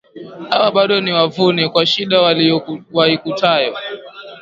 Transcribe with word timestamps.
Hawa, 0.49 0.71
bado 0.71 1.01
ni 1.01 1.11
wavune, 1.11 1.69
kwa 1.69 1.85
shida 1.85 2.21
waikutayo 2.93 3.73